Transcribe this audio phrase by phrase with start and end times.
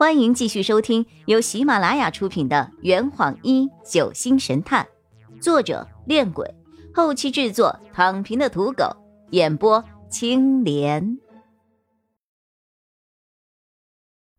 [0.00, 4.88] 欢迎继续收听由喜马拉雅出品的《圆谎一九星神探》，
[5.42, 6.54] 作者：恋鬼，
[6.94, 8.96] 后期制作：躺平的土狗，
[9.32, 11.18] 演播：青莲。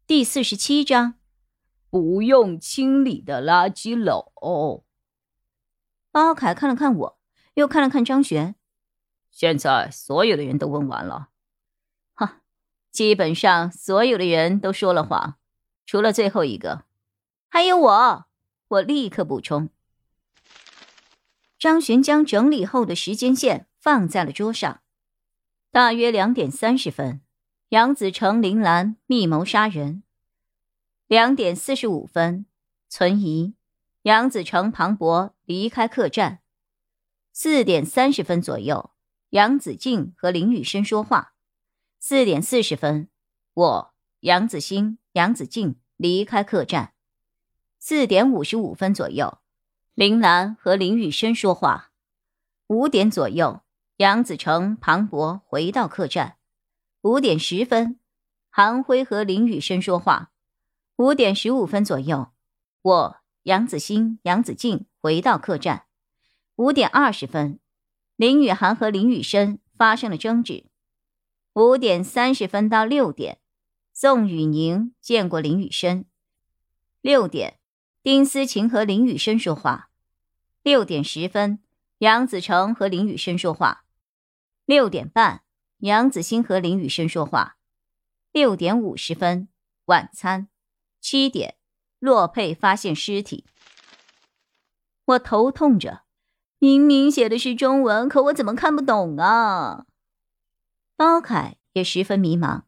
[0.07, 1.19] 第四十七章，
[1.91, 4.81] 不用清理的垃圾篓。
[6.11, 7.19] 包凯看了看我，
[7.53, 8.55] 又看了看张璇。
[9.29, 11.29] 现在所有的人都问完了。
[12.15, 12.41] 哈，
[12.91, 15.37] 基本上所有的人都说了谎。
[15.85, 16.85] 除了最后一个，
[17.49, 18.25] 还有我。
[18.67, 19.69] 我立刻补充。
[21.59, 24.81] 张璇将整理后的时间线放在了桌上。
[25.71, 27.21] 大约两点三十分，
[27.69, 30.03] 杨子成、林兰密谋杀人。
[31.07, 32.45] 两点四十五分，
[32.87, 33.55] 存疑，
[34.03, 36.39] 杨子成、庞博离开客栈。
[37.33, 38.91] 四点三十分左右，
[39.31, 41.33] 杨子静和林雨生说话。
[41.99, 43.09] 四点四十分，
[43.53, 43.90] 我
[44.21, 45.75] 杨子欣、杨子静。
[45.97, 46.93] 离开客栈，
[47.77, 49.37] 四点五十五分左右，
[49.93, 51.91] 林兰和林雨生说话。
[52.65, 53.61] 五点左右，
[53.97, 56.37] 杨子成、庞博回到客栈。
[57.01, 57.99] 五点十分，
[58.49, 60.31] 韩辉和林雨生说话。
[60.95, 62.31] 五点十五分左右，
[62.81, 65.83] 我杨子欣、杨子静回到客栈。
[66.55, 67.59] 五点二十分，
[68.15, 70.65] 林雨涵和林雨生发生了争执。
[71.53, 73.37] 五点三十分到六点。
[74.01, 76.05] 宋雨宁见过林雨生。
[77.01, 77.59] 六点，
[78.01, 79.91] 丁思琴和林雨生说话。
[80.63, 81.59] 六点十分，
[81.99, 83.85] 杨子成和林雨生说话。
[84.65, 85.43] 六点半，
[85.81, 87.57] 杨子欣和林雨生说话。
[88.31, 89.49] 六点五十分，
[89.85, 90.47] 晚餐。
[90.99, 91.57] 七点，
[91.99, 93.45] 洛佩发现尸体。
[95.05, 96.05] 我头痛着，
[96.57, 99.85] 明明写的是中文，可我怎么看不懂啊？
[100.95, 102.63] 包凯也十分迷茫。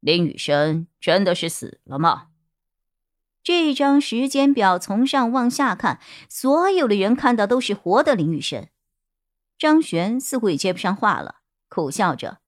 [0.00, 2.28] 林雨生真的是死了吗？
[3.42, 8.68] 这张时间表从上往下看，所有的人看到都是活的林雨生。
[9.56, 11.36] 张璇似乎也接不上话了，
[11.68, 12.38] 苦笑着：“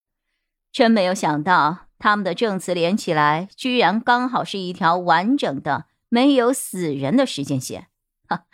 [0.70, 7.88] 真没有想到，他们的证词连起来，居然刚好是一条完整的、没有死人的时间线。
[8.28, 8.44] 哈，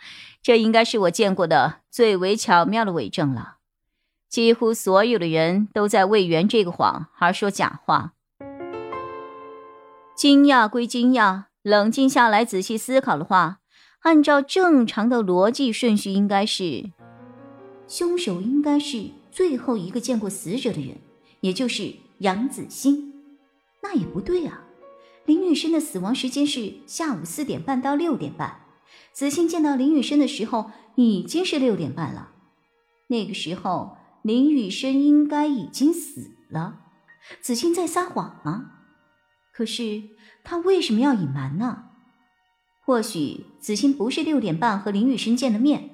[0.41, 3.57] 这应该是我见过的最为巧妙的伪证了。
[4.27, 8.13] 几乎所有的人都在为圆这个谎而说假话。”
[10.17, 13.59] 惊讶归惊讶，冷静下来仔细思考的话，
[13.99, 16.91] 按照正常的逻辑顺序，应该是
[17.87, 20.97] 凶手应该是最后一个见过死者的人，
[21.41, 23.13] 也就是杨子欣。
[23.83, 24.63] 那也不对啊，
[25.25, 28.61] 林雨生的死亡时间是下午四点半到六点半，
[29.13, 32.31] 子欣见到林雨生的时候已经是六点半了，
[33.09, 36.79] 那个时候林雨生应该已经死了，
[37.39, 38.71] 子欣在撒谎吗？
[39.57, 40.03] 可是
[40.43, 41.85] 他为什么要隐瞒呢？
[42.85, 45.89] 或许子欣不是六点半和林雨生见的面，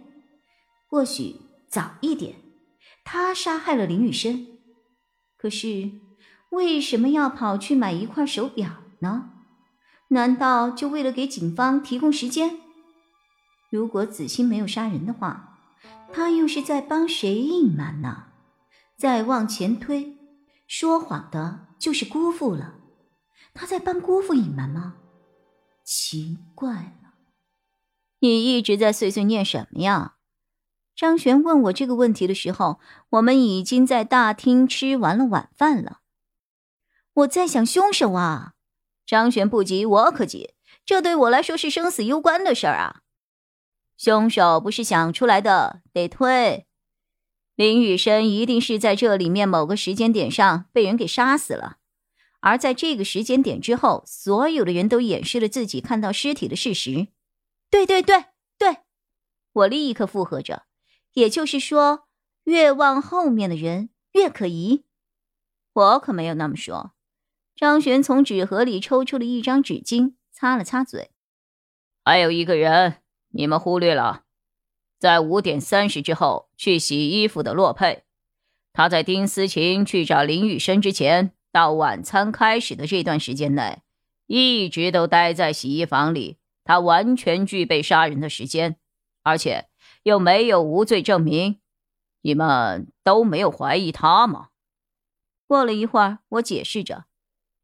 [0.90, 1.38] 或许
[1.70, 2.36] 早一点，
[3.06, 4.48] 他杀害了林雨生。
[5.38, 5.92] 可是
[6.50, 8.70] 为什么要跑去买一块手表
[9.00, 9.30] 呢？
[10.10, 12.60] 难道就为了给警方提供时间？
[13.70, 15.58] 如果子欣没有杀人的话，
[16.12, 18.26] 他又是在帮谁隐瞒呢？
[18.98, 20.18] 再往前推，
[20.68, 22.82] 说谎的就是姑父了。
[23.54, 24.96] 他在帮姑父隐瞒吗？
[25.84, 27.14] 奇怪了，
[28.20, 30.16] 你一直在碎碎念什么呀？
[30.96, 36.00] 张璇问我这个问题的时候，我们已经在大厅吃完了晚饭了。
[37.14, 38.54] 我在想凶手啊！
[39.06, 40.54] 张璇不急，我可急，
[40.86, 43.02] 这对我来说是生死攸关的事儿啊！
[43.98, 46.66] 凶手不是想出来的，得推。
[47.56, 51.78] 林雨生一定是在这里面某个时间点上被人给杀死了。
[52.46, 57.08] 而在这个时间点之后，所有的人都掩饰了自己看到尸体的事实。
[57.70, 58.26] 对对对
[58.58, 58.80] 对，
[59.54, 60.64] 我立刻附和着。
[61.14, 62.10] 也就是说，
[62.44, 64.84] 越往后面的人越可疑。
[65.72, 66.92] 我可没有那么说。
[67.56, 71.12] 张璇从纸盒里抽出了一张纸巾，擦了擦嘴。
[72.04, 72.98] 还有一个人，
[73.30, 74.24] 你们忽略了，
[75.00, 78.04] 在五点三十之后去洗衣服的洛佩，
[78.74, 81.32] 他在丁思琴去找林雨生之前。
[81.54, 83.84] 到晚餐开始的这段时间内，
[84.26, 86.40] 一直都待在洗衣房里。
[86.64, 88.78] 他完全具备杀人的时间，
[89.22, 89.70] 而且
[90.02, 91.60] 又没有无罪证明。
[92.22, 94.48] 你们都没有怀疑他吗？
[95.46, 97.06] 过了一会儿，我解释着：“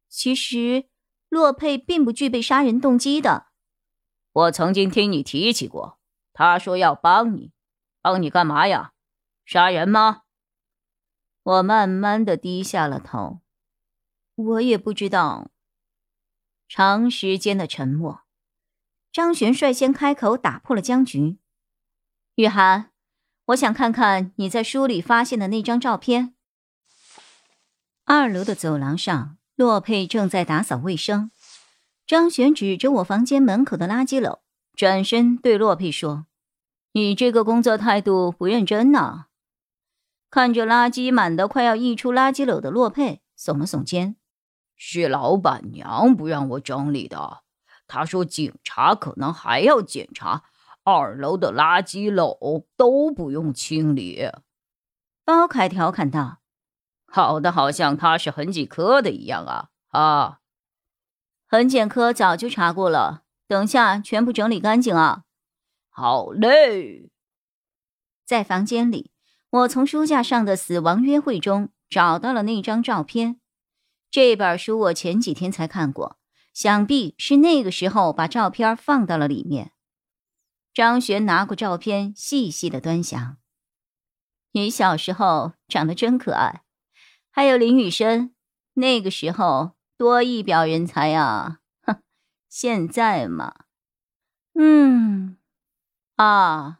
[0.07, 0.85] 其实
[1.27, 3.47] 洛佩并不具备杀人动机的。
[4.31, 5.97] 我曾经听你提起过，
[6.31, 7.51] 他说要帮你，
[8.03, 8.91] 帮你干嘛呀？
[9.45, 10.21] 杀人吗？”
[11.41, 13.39] 我慢慢的低下了头。
[14.39, 15.51] 我也不知道。
[16.69, 18.21] 长时间的沉默。
[19.11, 21.39] 张璇率先开口，打破了僵局。
[22.35, 22.91] 雨涵，
[23.47, 26.35] 我想看看你在书里发现的那张照片。
[28.05, 31.31] 二楼的走廊上，洛佩正在打扫卫生。
[32.07, 34.39] 张璇指着我房间门口的垃圾篓，
[34.73, 36.27] 转身对洛佩说
[36.93, 39.25] ：“你这个工作态度不认真呢。”
[40.31, 44.15] 看着垃圾满的快要溢出垃圾篓的洛佩，耸了耸肩
[44.79, 47.43] ：“是老板娘不让我整理的。”
[47.85, 50.43] 她说：“警察可能还要检查
[50.83, 54.31] 二楼的垃圾篓，都不用清理。”
[55.25, 56.39] 包凯调侃道
[57.05, 59.69] ：“好的，好像他是痕迹科的一样啊！
[59.89, 60.39] 啊，
[61.47, 65.23] 痕检科早就查过了，等下全部整理干净啊！
[65.89, 67.11] 好嘞。”
[68.25, 69.11] 在房间里，
[69.49, 73.38] 我从书架上的《死亡约会》中找到了那张照片。
[74.11, 76.17] 这本书我前几天才看过。
[76.51, 79.71] 想必是那个时候把照片放到了里面。
[80.73, 83.37] 张璇拿过照片，细细的端详。
[84.51, 86.63] 你小时候长得真可爱，
[87.29, 88.33] 还有林雨生，
[88.73, 91.59] 那个时候多一表人才呀！
[91.83, 92.01] 哼，
[92.49, 93.65] 现在嘛，
[94.55, 95.37] 嗯，
[96.15, 96.79] 啊，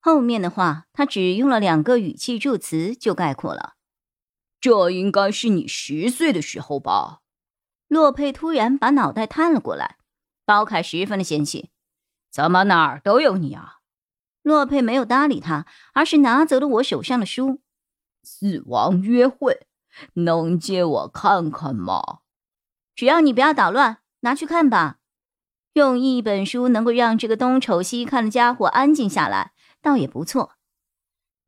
[0.00, 3.75] 后面的话他只用了两个语气助词就概括了。
[4.66, 7.20] 这应该是你十岁的时候吧？
[7.86, 9.96] 洛佩突然把脑袋探了过来，
[10.44, 11.70] 包凯十分的嫌弃
[12.32, 13.76] ：“怎么哪儿都有你啊？”
[14.42, 17.48] 洛佩没有搭理他，而是拿走了我手上的书，
[18.24, 19.52] 《死亡约会》，
[20.14, 22.18] 能借我看看吗？
[22.96, 24.96] 只要你不要捣乱，拿去看吧。
[25.74, 30.54] 用一本书能够让这个东瞅西看的家伙安静下来，倒也不错。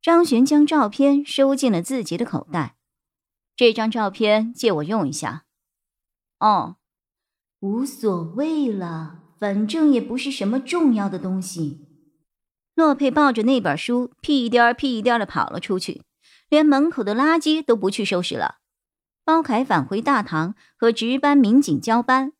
[0.01, 2.77] 张璇将照片收进了自己的口袋，
[3.59, 5.45] 这张照片借我用一下。
[6.39, 6.77] 哦，
[7.59, 11.85] 无所谓了，反正也不是什么重要的东西。
[12.77, 16.05] 洛佩抱着那本书，屁颠儿屁颠儿的跑了出去，
[16.49, 18.59] 连门口的垃圾都不去收拾了。
[19.25, 22.35] 包凯返回大堂和值班民警交班，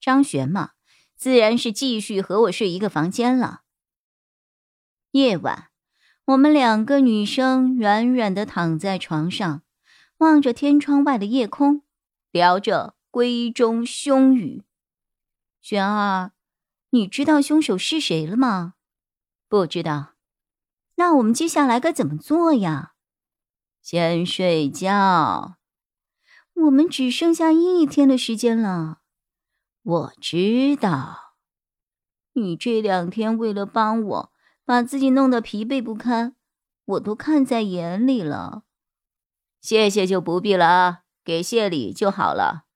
[0.00, 0.70] 张璇嘛，
[1.14, 3.60] 自然是继续和我睡一个房间了。
[5.10, 5.68] 夜晚，
[6.24, 9.60] 我们两个女生软软的躺在床上，
[10.18, 11.82] 望着天窗外的夜空，
[12.30, 12.94] 聊着。
[13.14, 14.64] 闺中凶语，
[15.60, 16.32] 玄儿，
[16.90, 18.74] 你知道凶手是谁了吗？
[19.48, 20.14] 不知道。
[20.96, 22.94] 那我们接下来该怎么做呀？
[23.80, 25.58] 先睡觉。
[26.54, 28.98] 我们只剩下一天的时间了。
[29.84, 31.36] 我知道，
[32.32, 34.32] 你这两天为了帮我，
[34.64, 36.34] 把自己弄得疲惫不堪，
[36.84, 38.63] 我都看在眼里了。
[39.64, 42.66] 谢谢就不必了啊，给谢礼就好了。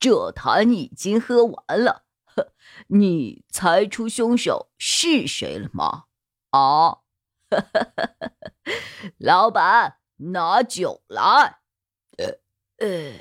[0.00, 2.54] 这坛已经喝完了，呵，
[2.86, 6.04] 你猜出凶手是谁了吗？
[6.48, 7.00] 啊，
[9.20, 11.60] 老板，拿酒来。
[12.16, 12.38] 呃
[12.78, 13.12] 呃，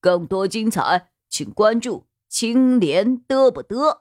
[0.00, 4.00] 更多精彩，请关注青莲嘚不嘚。